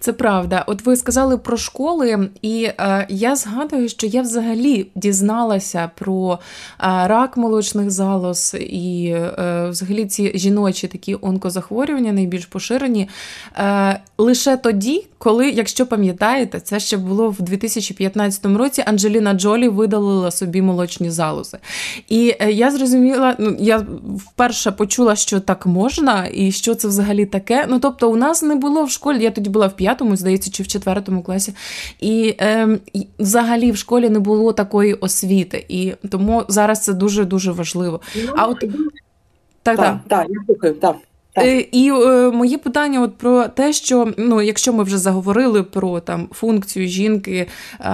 Це 0.00 0.12
правда. 0.12 0.64
От 0.66 0.86
ви 0.86 0.96
сказали 0.96 1.38
про 1.38 1.56
школи, 1.56 2.28
і 2.42 2.62
е, 2.64 3.06
я 3.08 3.36
згадую, 3.36 3.88
що 3.88 4.06
я 4.06 4.22
взагалі 4.22 4.86
дізналася 4.94 5.90
про 5.94 6.32
е, 6.32 6.38
рак 6.80 7.36
молочних 7.36 7.90
залоз 7.90 8.56
і 8.60 9.14
е, 9.14 9.66
взагалі 9.70 10.06
ці 10.06 10.32
жіночі 10.34 10.88
такі 10.88 11.16
онкозахворювання 11.20 12.12
найбільш 12.12 12.46
поширені 12.46 13.08
е, 13.56 14.00
лише 14.18 14.56
тоді, 14.56 15.06
коли, 15.18 15.50
якщо 15.50 15.86
пам'ятаєте, 15.86 16.60
це 16.60 16.80
ще 16.80 16.96
було 16.96 17.30
в 17.30 17.42
2015 17.42 18.46
році. 18.46 18.84
Анджеліна 18.86 19.34
Джолі 19.34 19.68
видалила 19.68 20.30
собі 20.30 20.62
молочні 20.62 21.10
залози. 21.10 21.58
І 22.08 22.34
е, 22.40 22.52
я 22.52 22.70
зрозуміла, 22.70 23.36
ну 23.38 23.56
я 23.58 23.86
вперше 24.16 24.72
почула, 24.72 25.16
що 25.16 25.40
так 25.40 25.66
можна, 25.66 26.28
і 26.32 26.52
що 26.52 26.74
це 26.74 26.88
взагалі 26.88 27.26
таке. 27.26 27.66
Ну 27.68 27.78
тобто, 27.78 28.10
у 28.10 28.16
нас 28.16 28.42
не 28.42 28.54
було 28.54 28.84
в 28.84 28.90
школі. 28.90 29.22
Я 29.22 29.30
тоді 29.30 29.50
була 29.50 29.66
в 29.66 29.76
п'ятому, 29.88 30.16
здається, 30.16 30.50
чи 30.50 30.62
в 30.62 30.68
четвертому 30.68 31.22
класі. 31.22 31.54
І 32.00 32.36
е, 32.40 32.78
взагалі 33.18 33.72
в 33.72 33.76
школі 33.76 34.08
не 34.10 34.18
було 34.18 34.52
такої 34.52 34.94
освіти. 34.94 35.66
І 35.68 35.94
тому 36.10 36.44
зараз 36.48 36.84
це 36.84 36.92
дуже 36.92 37.24
дуже 37.24 37.52
важливо. 37.52 38.00
Ну, 38.16 38.32
а 38.36 38.46
от 38.46 38.64
так, 39.62 39.76
так, 39.76 39.98
так, 40.08 40.26
я 40.28 40.44
слухаю, 40.46 40.74
так. 40.74 40.96
Е, 41.36 41.66
і 41.72 41.90
е, 41.90 42.30
моє 42.30 42.58
питання 42.58 43.02
от 43.02 43.16
про 43.16 43.48
те, 43.48 43.72
що 43.72 44.12
ну, 44.16 44.42
якщо 44.42 44.72
ми 44.72 44.84
вже 44.84 44.98
заговорили 44.98 45.62
про 45.62 46.00
там 46.00 46.28
функцію 46.32 46.88
жінки 46.88 47.46
е, 47.80 47.86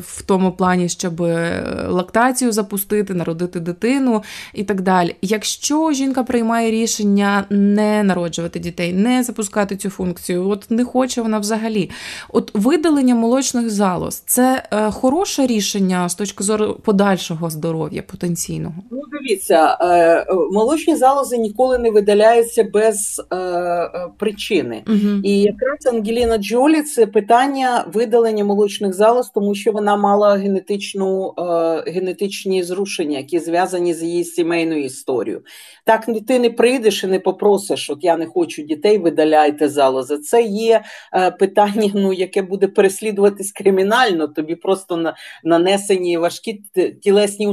в 0.00 0.22
тому 0.22 0.52
плані, 0.52 0.88
щоб 0.88 1.22
е, 1.22 1.64
лактацію 1.88 2.52
запустити, 2.52 3.14
народити 3.14 3.60
дитину 3.60 4.22
і 4.54 4.64
так 4.64 4.80
далі. 4.80 5.16
Якщо 5.22 5.92
жінка 5.92 6.22
приймає 6.22 6.70
рішення 6.70 7.44
не 7.50 8.02
народжувати 8.02 8.58
дітей, 8.58 8.92
не 8.92 9.22
запускати 9.22 9.76
цю 9.76 9.90
функцію, 9.90 10.48
от 10.48 10.70
не 10.70 10.84
хоче 10.84 11.22
вона 11.22 11.38
взагалі. 11.38 11.90
От 12.28 12.50
видалення 12.54 13.14
молочних 13.14 13.70
залоз 13.70 14.22
це 14.26 14.62
е, 14.70 14.90
хороше 14.90 15.46
рішення 15.46 16.08
з 16.08 16.14
точки 16.14 16.44
зору 16.44 16.74
подальшого 16.84 17.50
здоров'я 17.50 18.02
потенційного. 18.02 18.74
Ну, 18.90 19.02
дивіться, 19.12 19.78
е, 19.80 20.26
молочні 20.52 20.96
залози 20.96 21.38
ніколи 21.38 21.78
не 21.78 21.90
видаляються 21.90 22.57
без 22.62 23.22
е, 23.30 23.36
е, 23.36 23.90
причини. 24.18 24.82
uh 24.86 25.20
І 25.22 25.42
якраз 25.42 25.86
Ангеліна 25.86 26.38
Джолі 26.38 26.82
це 26.82 27.06
питання 27.06 27.84
видалення 27.92 28.44
молочних 28.44 28.94
залоз, 28.94 29.30
тому 29.30 29.54
що 29.54 29.72
вона 29.72 29.96
мала 29.96 30.34
генетичну, 30.34 31.34
е, 31.38 31.42
генетичні 31.90 32.62
зрушення, 32.62 33.18
які 33.18 33.38
зв'язані 33.38 33.94
з 33.94 34.02
її 34.02 34.24
сімейною 34.24 34.84
історією. 34.84 35.42
Так 35.84 36.06
ти 36.28 36.38
не 36.38 36.50
прийдеш 36.50 37.04
і 37.04 37.06
не 37.06 37.20
попросиш, 37.20 37.90
от 37.90 37.98
я 38.00 38.16
не 38.16 38.26
хочу 38.26 38.62
дітей, 38.62 38.98
видаляйте 38.98 39.68
залози. 39.68 40.18
Це 40.18 40.42
є 40.42 40.82
е, 41.14 41.30
питання, 41.30 41.90
ну 41.94 42.12
яке 42.12 42.42
буде 42.42 42.68
переслідуватись 42.68 43.52
кримінально, 43.52 44.28
тобі 44.28 44.54
просто 44.54 44.96
на, 44.96 45.16
нанесені 45.44 46.18
важкі 46.18 46.62
тілесні 47.02 47.52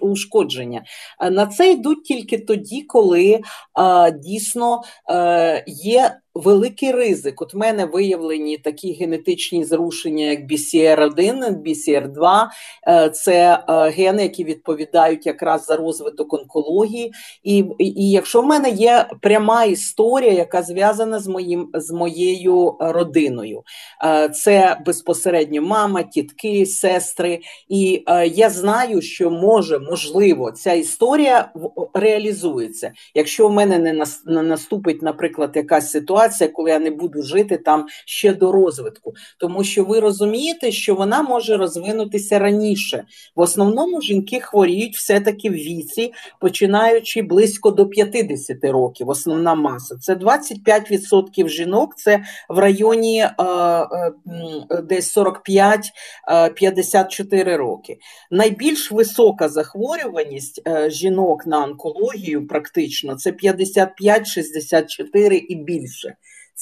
ушкодження. 0.00 0.82
На 1.30 1.46
це 1.46 1.72
йдуть 1.72 2.04
тільки 2.04 2.38
тоді, 2.38 2.82
коли 2.82 3.32
е, 3.32 3.40
дійсно 4.12 4.39
е, 5.10 5.64
є 5.66 6.20
великий 6.34 6.92
ризик. 6.92 7.42
От 7.42 7.54
в 7.54 7.56
мене 7.56 7.84
виявлені 7.84 8.58
такі 8.58 8.92
генетичні 8.92 9.64
зрушення, 9.64 10.24
як 10.24 10.40
BCR1, 10.40 11.62
BCR2, 11.62 12.46
е, 12.88 13.10
це 13.10 13.64
е, 13.68 13.90
гени, 13.90 14.22
які 14.22 14.44
відповідають 14.44 15.26
якраз 15.26 15.64
за 15.64 15.76
розвиток 15.76 16.32
онкології. 16.32 17.12
І 17.42 17.64
і 17.78 18.10
якщо 18.10 18.42
в 18.42 18.46
мене 18.46 18.70
є 18.70 19.06
пряма 19.20 19.64
історія, 19.64 20.32
яка 20.32 20.62
зв'язана 20.62 21.18
з 21.18 21.26
моїм 21.26 21.68
з 21.74 21.90
моєю 21.90 22.76
родиною, 22.80 23.62
е, 24.04 24.28
це 24.28 24.80
безпосередньо 24.86 25.62
мама, 25.62 26.02
тітки, 26.02 26.66
сестри. 26.66 27.40
І 27.68 28.04
я 28.32 28.50
знаю, 28.50 29.02
що 29.02 29.30
може, 29.30 29.78
можливо, 29.78 30.52
ця 30.52 30.72
історія 30.72 31.52
реалізується. 31.94 32.92
Якщо 33.14 33.48
в 33.48 33.52
мене 33.52 33.78
не 34.26 34.42
наступить, 34.42 35.02
наприклад, 35.02 35.50
якась 35.54 35.90
ситуація 35.90 36.19
ситуація, 36.20 36.50
коли 36.50 36.70
я 36.70 36.78
не 36.78 36.90
буду 36.90 37.22
жити 37.22 37.56
там 37.56 37.86
ще 38.06 38.34
до 38.34 38.52
розвитку, 38.52 39.14
тому 39.38 39.64
що 39.64 39.84
ви 39.84 40.00
розумієте, 40.00 40.72
що 40.72 40.94
вона 40.94 41.22
може 41.22 41.56
розвинутися 41.56 42.38
раніше. 42.38 43.04
В 43.36 43.40
основному 43.40 44.00
жінки 44.00 44.40
хворіють 44.40 44.96
все-таки 44.96 45.50
в 45.50 45.52
віці, 45.52 46.12
починаючи 46.40 47.22
близько 47.22 47.70
до 47.70 47.86
50 47.86 48.64
років. 48.64 49.08
Основна 49.08 49.54
маса 49.54 49.96
це 49.96 50.14
25% 50.14 51.48
жінок, 51.48 51.96
це 51.96 52.22
в 52.48 52.58
районі 52.58 53.20
е, 53.20 53.34
е, 53.42 54.12
десь 54.82 55.16
45-54 55.16 57.56
роки. 57.56 57.98
Найбільш 58.30 58.92
висока 58.92 59.48
захворюваність 59.48 60.62
е, 60.68 60.90
жінок 60.90 61.46
на 61.46 61.64
онкологію, 61.64 62.46
практично 62.46 63.14
це 63.14 63.30
55-64 63.30 65.32
і 65.32 65.54
більше. 65.54 66.09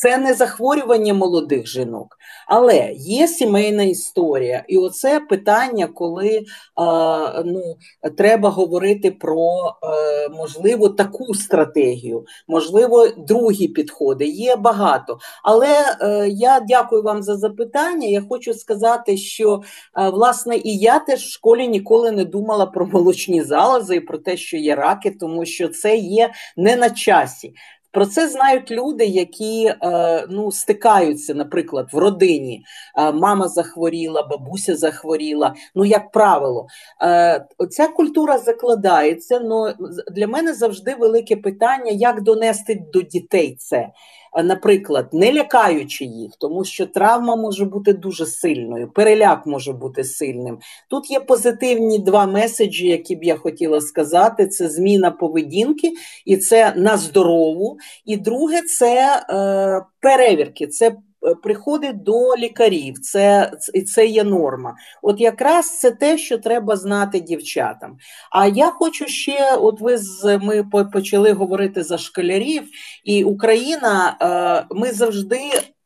Це 0.00 0.18
не 0.18 0.34
захворювання 0.34 1.14
молодих 1.14 1.66
жінок, 1.66 2.18
але 2.46 2.92
є 2.96 3.28
сімейна 3.28 3.82
історія, 3.82 4.64
і 4.68 4.78
оце 4.78 5.20
питання, 5.20 5.86
коли 5.86 6.44
а, 6.74 7.42
ну, 7.46 7.76
треба 8.16 8.48
говорити 8.48 9.10
про 9.10 9.74
а, 9.82 10.28
можливо 10.36 10.88
таку 10.88 11.34
стратегію, 11.34 12.24
можливо, 12.48 13.08
другі 13.08 13.68
підходи. 13.68 14.26
Є 14.26 14.56
багато. 14.56 15.18
Але 15.44 15.96
а, 16.00 16.08
е, 16.08 16.28
я 16.28 16.60
дякую 16.60 17.02
вам 17.02 17.22
за 17.22 17.36
запитання. 17.36 18.08
Я 18.08 18.22
хочу 18.28 18.54
сказати, 18.54 19.16
що 19.16 19.62
а, 19.92 20.10
власне 20.10 20.56
і 20.56 20.76
я 20.76 20.98
теж 20.98 21.20
в 21.20 21.30
школі 21.30 21.68
ніколи 21.68 22.10
не 22.10 22.24
думала 22.24 22.66
про 22.66 22.86
молочні 22.86 23.42
залози 23.42 23.96
і 23.96 24.00
про 24.00 24.18
те, 24.18 24.36
що 24.36 24.56
є 24.56 24.74
раки, 24.74 25.10
тому 25.20 25.44
що 25.44 25.68
це 25.68 25.96
є 25.96 26.30
не 26.56 26.76
на 26.76 26.90
часі 26.90 27.54
Про 27.92 28.06
це 28.06 28.28
знають 28.28 28.70
люди, 28.70 29.04
які 29.04 29.66
е, 29.82 30.26
ну, 30.30 30.52
стикаються, 30.52 31.34
наприклад, 31.34 31.88
в 31.92 31.98
родині. 31.98 32.62
Е, 32.98 33.12
мама 33.12 33.48
захворіла, 33.48 34.22
бабуся 34.22 34.76
захворіла. 34.76 35.54
Ну, 35.74 35.84
як 35.84 36.10
правило, 36.10 36.66
оця 37.58 37.78
ця 37.78 37.88
культура 37.88 38.38
закладається. 38.38 39.40
але 39.44 39.74
для 40.12 40.26
мене 40.26 40.54
завжди 40.54 40.94
велике 40.94 41.36
питання, 41.36 41.90
як 41.90 42.22
донести 42.22 42.82
до 42.92 43.02
дітей 43.02 43.56
це. 43.58 43.88
Наприклад, 44.44 45.08
не 45.12 45.32
лякаючи 45.32 46.04
їх, 46.04 46.32
тому 46.38 46.64
що 46.64 46.86
травма 46.86 47.36
може 47.36 47.64
бути 47.64 47.92
дуже 47.92 48.26
сильною, 48.26 48.88
переляк 48.88 49.46
може 49.46 49.72
бути 49.72 50.04
сильним. 50.04 50.58
Тут 50.90 51.10
є 51.10 51.20
позитивні 51.20 51.98
два 51.98 52.26
меседжі, 52.26 52.86
які 52.86 53.16
б 53.16 53.24
я 53.24 53.36
хотіла 53.36 53.80
сказати: 53.80 54.46
це 54.46 54.68
зміна 54.68 55.10
поведінки, 55.10 55.92
і 56.24 56.36
це 56.36 56.72
на 56.76 56.96
здорову. 56.96 57.78
І 58.04 58.16
друге, 58.16 58.62
це 58.62 59.24
е, 59.30 59.84
перевірки. 60.00 60.66
це 60.66 60.88
Е, 60.88 61.07
приходить 61.42 62.02
до 62.02 62.36
лікарів, 62.36 62.98
це 62.98 63.52
це 63.86 64.06
є 64.06 64.24
норма. 64.24 64.74
От 65.02 65.20
якраз 65.20 65.78
це 65.78 65.90
те, 65.90 66.18
що 66.18 66.38
треба 66.38 66.76
знати 66.76 67.20
дівчатам. 67.20 67.96
А 68.30 68.46
я 68.46 68.70
хочу 68.70 69.06
ще, 69.06 69.56
от 69.56 69.80
ви 69.80 69.98
з 69.98 70.38
ми 70.38 70.64
почали 70.92 71.32
говорити 71.32 71.82
за 71.82 71.98
школярів, 71.98 72.62
і 73.04 73.24
Україна, 73.24 74.16
е, 74.20 74.74
ми 74.74 74.92
завжди. 74.92 75.38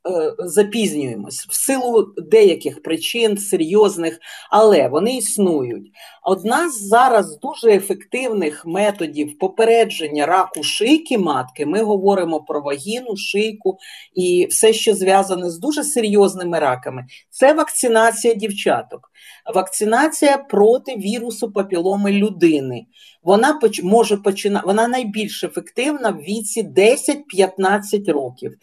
Е, 0.08 0.34
запізнюємось 0.38 1.46
в 1.48 1.54
силу 1.54 2.14
деяких 2.16 2.82
причин 2.82 3.38
серйозних, 3.38 4.18
але 4.50 4.88
вони 4.88 5.16
існують. 5.16 5.90
Одна 6.22 6.70
з 6.70 6.82
зараз 6.88 7.38
дуже 7.38 7.70
ефективних 7.70 8.66
методів 8.66 9.38
попередження 9.38 10.26
раку 10.26 10.62
шийки 10.62 11.18
матки. 11.18 11.66
Ми 11.66 11.82
говоримо 11.82 12.40
про 12.40 12.60
вагіну, 12.60 13.16
шийку 13.16 13.78
і 14.14 14.46
все, 14.50 14.72
що 14.72 14.94
зв'язане 14.94 15.50
з 15.50 15.58
дуже 15.58 15.84
серйозними 15.84 16.58
раками. 16.58 17.06
Це 17.30 17.52
вакцинація 17.52 18.34
дівчаток, 18.34 19.10
вакцинація 19.54 20.38
проти 20.38 20.96
вірусу 20.96 21.52
папіломи 21.52 22.12
людини 22.12 22.86
вона 23.22 23.60
може 23.82 24.16
починати, 24.16 24.66
вона 24.66 24.88
найбільш 24.88 25.44
ефективна 25.44 26.10
в 26.10 26.18
віці 26.18 26.62
10-15 26.62 28.12
років. 28.12 28.56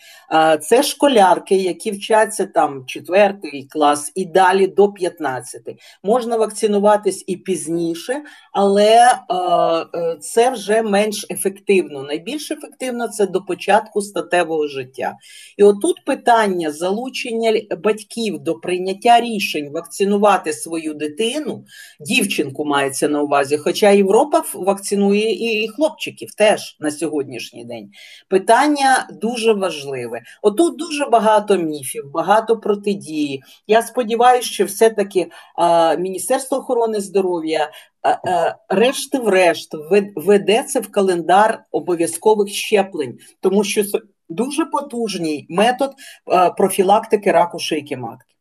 Це 0.61 0.83
школярки, 1.29 1.55
які 1.55 1.91
вчаться 1.91 2.45
там 2.45 2.85
4 2.85 3.39
клас 3.69 4.11
і 4.15 4.25
далі 4.25 4.67
до 4.67 4.91
15. 4.91 5.61
Можна 6.03 6.37
вакцинуватись 6.37 7.23
і 7.27 7.37
пізніше, 7.37 8.21
але 8.53 8.95
е, 8.95 10.17
це 10.19 10.49
вже 10.49 10.81
менш 10.81 11.25
ефективно. 11.29 12.03
Найбільш 12.03 12.51
ефективно 12.51 13.07
це 13.07 13.27
до 13.27 13.41
початку 13.41 14.01
статевого 14.01 14.67
життя. 14.67 15.15
І 15.57 15.63
отут 15.63 16.05
питання 16.05 16.71
залучення 16.71 17.61
батьків 17.83 18.39
до 18.39 18.55
прийняття 18.55 19.21
рішень 19.21 19.71
вакцинувати 19.71 20.53
свою 20.53 20.93
дитину, 20.93 21.65
дівчинку 21.99 22.65
мається 22.65 23.09
на 23.09 23.21
увазі, 23.21 23.57
хоча 23.57 23.89
Європа 23.89 24.43
вакцинує 24.53 25.63
і 25.63 25.67
хлопчиків 25.67 26.29
теж 26.37 26.77
на 26.79 26.91
сьогоднішній 26.91 27.65
день. 27.65 27.89
Питання 28.29 29.07
дуже 29.21 29.53
важливе. 29.53 30.21
Отут 30.41 30.77
дуже 30.77 31.05
багато 31.05 31.18
міфів, 31.57 32.11
багато 32.13 32.57
протидії. 32.57 33.43
Я 33.67 33.81
сподіваюся, 33.81 34.47
що 34.47 34.65
все-таки 34.65 35.31
а, 35.55 35.95
Міністерство 35.95 36.57
охорони 36.57 37.01
здоров'я. 37.01 37.71
Решти-врешт 38.69 39.75
веде 40.15 40.63
це 40.63 40.79
в 40.79 40.91
календар 40.91 41.63
обов'язкових 41.71 42.49
щеплень, 42.49 43.17
тому 43.39 43.63
що 43.63 43.83
це 43.83 43.99
дуже 44.29 44.65
потужний 44.65 45.45
метод 45.49 45.91
профілактики 46.57 47.31
раку 47.31 47.59
шийки 47.59 47.97
матки. 47.97 48.35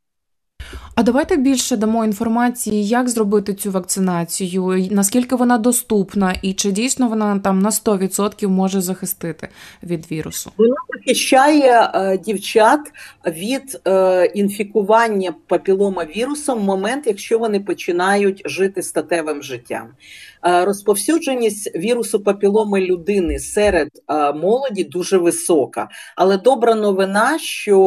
А 0.95 1.03
давайте 1.03 1.37
більше 1.37 1.77
дамо 1.77 2.05
інформації, 2.05 2.87
як 2.87 3.09
зробити 3.09 3.55
цю 3.55 3.71
вакцинацію, 3.71 4.89
наскільки 4.91 5.37
вона 5.37 5.59
доступна, 5.59 6.35
і 6.43 6.53
чи 6.53 6.71
дійсно 6.71 7.09
вона 7.09 7.39
там 7.39 7.59
на 7.59 7.71
100% 7.71 8.49
може 8.49 8.81
захистити 8.81 9.49
від 9.83 10.11
вірусу? 10.11 10.53
Вона 10.59 10.75
захищає 10.97 11.91
е, 11.95 12.19
дівчат 12.19 12.81
від 13.27 13.81
е, 13.87 14.25
інфікування 14.25 15.35
папіломавірусом 15.47 16.59
в 16.59 16.63
момент, 16.63 17.07
якщо 17.07 17.39
вони 17.39 17.61
починають 17.61 18.43
жити 18.45 18.83
статевим 18.83 19.43
життям. 19.43 19.89
Е, 20.47 20.65
розповсюдженість 20.65 21.77
вірусу 21.77 22.21
папіломи 22.23 22.81
людини 22.81 23.39
серед 23.39 23.89
е, 24.09 24.33
молоді 24.33 24.85
дуже 24.85 25.19
висока, 25.19 25.89
але 26.17 26.39
добра 26.39 26.75
новина, 26.75 27.39
що 27.39 27.79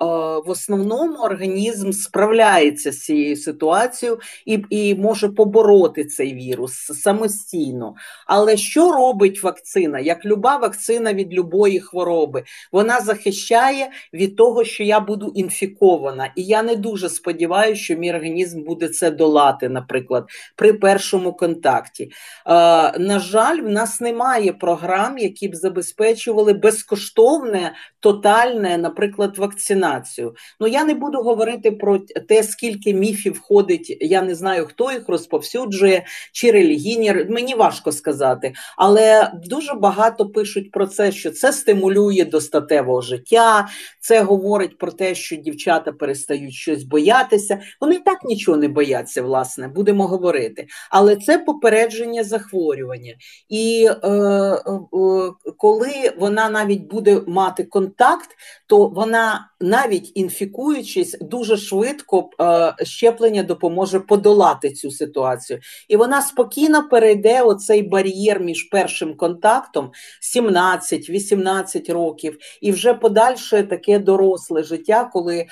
е, 0.00 0.04
в 0.48 0.50
основному 0.50 1.18
організм 1.18 1.90
справляється 1.90 2.92
з 2.92 3.00
цією 3.00 3.36
ситуацією 3.36 4.18
і, 4.46 4.64
і 4.70 4.94
може 4.94 5.28
побороти 5.28 6.04
цей 6.04 6.34
вірус 6.34 6.72
самостійно. 6.74 7.94
Але 8.26 8.56
що 8.56 8.92
робить 8.92 9.42
вакцина? 9.42 9.98
Як 9.98 10.24
люба 10.24 10.56
вакцина 10.56 11.14
від 11.14 11.32
любої 11.32 11.80
хвороби, 11.80 12.42
вона 12.72 13.00
захищає 13.00 13.90
від 14.14 14.36
того, 14.36 14.64
що 14.64 14.84
я 14.84 15.00
буду 15.00 15.32
інфікована. 15.34 16.32
І 16.36 16.42
я 16.42 16.62
не 16.62 16.76
дуже 16.76 17.08
сподіваюся, 17.08 17.82
що 17.82 17.96
мій 17.96 18.10
організм 18.10 18.64
буде 18.64 18.88
це 18.88 19.10
долати, 19.10 19.68
наприклад, 19.68 20.24
при 20.56 20.72
першому 20.72 21.32
контакті 21.32 21.97
контакті. 21.98 22.10
На 23.04 23.18
жаль, 23.18 23.60
в 23.60 23.68
нас 23.68 24.00
немає 24.00 24.52
програм, 24.52 25.18
які 25.18 25.48
б 25.48 25.54
забезпечували 25.56 26.52
безкоштовне, 26.52 27.74
тотальне, 28.00 28.78
наприклад, 28.78 29.38
вакцинацію. 29.38 30.34
Ну 30.60 30.66
я 30.66 30.84
не 30.84 30.94
буду 30.94 31.22
говорити 31.22 31.70
про 31.70 31.98
те, 32.28 32.42
скільки 32.42 32.94
міфів 32.94 33.32
входить. 33.32 33.96
Я 34.00 34.22
не 34.22 34.34
знаю, 34.34 34.66
хто 34.66 34.92
їх 34.92 35.08
розповсюджує, 35.08 36.06
чи 36.32 36.50
релігійні. 36.50 37.14
Мені 37.28 37.54
важко 37.54 37.92
сказати, 37.92 38.52
але 38.76 39.32
дуже 39.44 39.74
багато 39.74 40.28
пишуть 40.28 40.70
про 40.70 40.86
це, 40.86 41.12
що 41.12 41.30
це 41.30 41.52
стимулює 41.52 42.24
до 42.24 42.40
статевого 42.40 43.00
життя. 43.00 43.68
Це 44.00 44.22
говорить 44.22 44.78
про 44.78 44.92
те, 44.92 45.14
що 45.14 45.36
дівчата 45.36 45.92
перестають 45.92 46.54
щось 46.54 46.84
боятися. 46.84 47.60
Вони 47.80 47.98
так 47.98 48.24
нічого 48.24 48.58
не 48.58 48.68
бояться, 48.68 49.22
власне, 49.22 49.68
будемо 49.68 50.06
говорити. 50.06 50.66
Але 50.90 51.16
це 51.16 51.38
попередження 51.38 52.24
захворювання. 52.24 53.14
І 53.48 53.88
е, 54.02 54.08
е, 54.08 54.60
коли 55.56 56.12
вона 56.18 56.50
навіть 56.50 56.82
буде 56.82 57.22
мати 57.26 57.64
контакт, 57.64 57.87
то 58.66 58.86
вона 58.88 59.50
навіть 59.60 60.12
інфікуючись 60.14 61.18
дуже 61.20 61.56
швидко 61.56 62.30
е, 62.40 62.74
щеплення 62.84 63.42
допоможе 63.42 64.00
подолати 64.00 64.70
цю 64.70 64.90
ситуацію. 64.90 65.60
І 65.88 65.96
вона 65.96 66.22
спокійно 66.22 66.88
перейде 66.88 67.42
оцей 67.42 67.82
бар'єр 67.82 68.40
між 68.40 68.62
першим 68.62 69.16
контактом 69.16 69.90
17-18 70.36 71.92
років, 71.92 72.38
і 72.60 72.72
вже 72.72 72.94
подальше 72.94 73.62
таке 73.62 73.98
доросле 73.98 74.62
життя, 74.62 75.10
коли 75.12 75.36
е, 75.38 75.46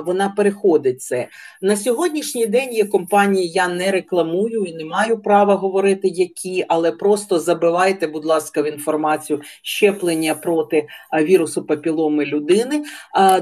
вона 0.00 0.34
переходить 0.36 1.02
це. 1.02 1.28
На 1.62 1.76
сьогоднішній 1.76 2.46
день 2.46 2.72
є 2.72 2.84
компанії, 2.84 3.48
я 3.48 3.68
не 3.68 3.90
рекламую 3.90 4.64
і 4.64 4.74
не 4.74 4.84
маю 4.84 5.22
права 5.22 5.54
говорити, 5.54 6.08
які, 6.08 6.64
але 6.68 6.92
просто 6.92 7.38
забивайте, 7.38 8.06
будь 8.06 8.24
ласка, 8.24 8.62
в 8.62 8.68
інформацію 8.68 9.40
щеплення 9.62 10.34
проти 10.34 10.88
вірусу 11.22 11.66
папіломи 11.76 12.24
людини. 12.24 12.84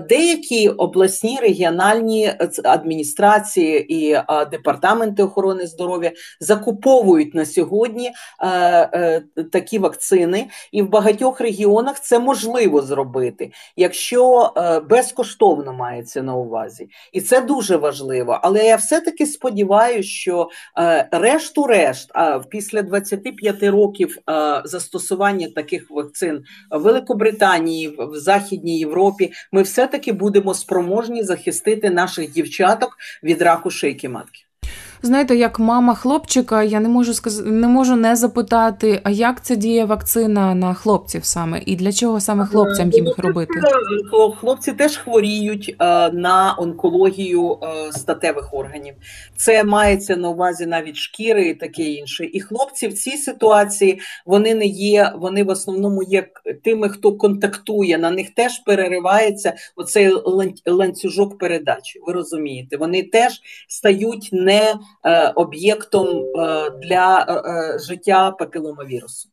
Деякі 0.09 0.69
обласні 0.69 1.39
регіональні 1.43 2.25
е, 2.25 2.51
адміністрації 2.65 3.95
і 3.95 4.19
департаменти 4.51 5.23
охорони 5.23 5.67
здоров'я 5.67 6.13
закуповують 6.41 7.35
на 7.35 7.45
сьогодні 7.45 8.13
е, 8.43 9.23
такі 9.53 9.79
вакцини, 9.79 10.47
і 10.73 10.83
в 10.83 10.89
багатьох 10.89 11.41
регіонах 11.41 12.01
це 12.01 12.19
можливо 12.19 12.83
зробити, 12.83 13.53
якщо 13.77 14.53
е, 14.57 14.81
безкоштовно 14.81 15.73
мається 15.73 16.23
на 16.23 16.37
увазі, 16.37 16.89
і 17.13 17.21
це 17.21 17.41
дуже 17.41 17.77
важливо. 17.77 18.39
Але 18.43 18.65
я 18.65 18.77
все 18.77 19.01
таки 19.01 19.27
сподіваюся, 19.27 20.09
що 20.09 20.49
решту-решт 21.13 22.11
після 22.49 22.83
25 22.83 23.63
років 23.63 24.19
застосування 24.65 25.49
таких 25.55 25.91
вакцин 25.91 26.43
в 26.71 26.79
Великобританії, 26.79 27.89
в 27.99 28.19
Західній 28.23 28.79
Європі, 28.79 29.33
ми 29.53 29.63
все-таки 29.63 30.13
будемо 30.13 30.55
спроможні 30.55 31.23
захистити 31.23 31.91
наших 31.91 32.33
дівчаток 32.33 32.99
від 33.23 33.43
раку 33.43 33.71
шийки 33.71 34.09
матки. 34.09 34.42
Знаєте, 35.05 35.37
як 35.37 35.59
мама 35.59 35.95
хлопчика, 35.95 36.63
я 36.63 36.81
не 36.81 36.89
можу 36.89 37.15
сказати, 37.15 37.51
не 37.51 37.69
можу 37.69 37.97
не 37.97 38.17
запитати, 38.17 39.01
а 39.05 39.11
як 39.11 39.45
це 39.45 39.57
діє 39.57 39.85
вакцина 39.85 40.55
на 40.55 40.75
хлопців 40.75 41.25
саме, 41.25 41.63
і 41.67 41.77
для 41.77 41.93
чого 41.93 42.21
саме 42.21 42.47
хлопцям 42.47 42.91
їм 42.91 43.07
їх 43.07 43.19
робити? 43.19 43.55
Хлопці 44.41 44.73
теж 44.73 44.97
хворіють 44.97 45.77
е, 45.79 46.11
на 46.11 46.55
онкологію 46.59 47.59
е, 47.63 47.93
статевих 47.93 48.55
органів. 48.55 48.95
Це 49.37 49.65
мається 49.65 50.17
на 50.17 50.29
увазі 50.29 50.67
навіть 50.67 50.97
шкіри 50.97 51.49
і 51.49 51.55
таке 51.55 51.83
інше. 51.83 52.29
І 52.33 52.41
хлопці 52.41 52.89
в 52.89 52.95
цій 52.95 53.17
ситуації 53.17 54.01
вони 54.27 54.55
не 54.55 54.67
є, 54.67 55.13
вони 55.17 55.45
в 55.45 55.49
основному 55.49 56.03
є 56.03 56.29
тими, 56.65 56.89
хто 56.89 57.17
контактує. 57.17 57.99
На 57.99 58.11
них 58.11 58.31
теж 58.31 58.59
переривається 58.59 59.55
оцей 59.77 60.13
ланцюжок 60.67 61.39
передачі. 61.39 62.01
Ви 62.07 62.13
розумієте, 62.13 62.77
вони 62.77 63.03
теж 63.03 63.41
стають 63.69 64.29
не 64.33 64.63
е, 64.63 64.75
об'єктом 65.35 66.25
для 66.83 67.27
життя 67.79 68.31
папіломавірусу. 68.31 69.29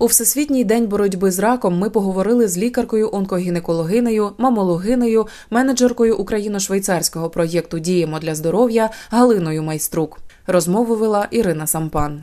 У 0.00 0.06
всесвітній 0.06 0.64
день 0.64 0.86
боротьби 0.86 1.30
з 1.30 1.38
раком 1.38 1.78
ми 1.78 1.90
поговорили 1.90 2.48
з 2.48 2.58
лікаркою, 2.58 3.10
онкогінекологинею, 3.12 4.30
мамологинею, 4.38 5.26
менеджеркою 5.50 6.16
україно-швейцарського 6.16 7.30
проєкту 7.30 7.78
Діємо 7.78 8.18
для 8.18 8.34
здоров'я 8.34 8.90
Галиною 9.10 9.62
Майструк. 9.62 10.18
Розмову 10.46 10.94
вела 10.94 11.28
Ірина 11.30 11.66
Сампан. 11.66 12.22